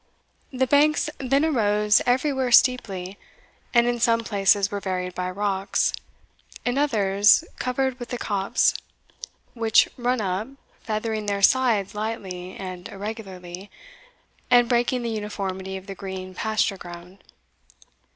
[0.51, 3.19] The banks then arose everywhere steeply,
[3.71, 5.93] and in some places were varied by rocks
[6.65, 8.73] in others covered with the copse,
[9.53, 10.47] which run up,
[10.81, 13.69] feathering their sides lightly and irregularly,
[14.49, 17.23] and breaking the uniformity of the green pasture ground.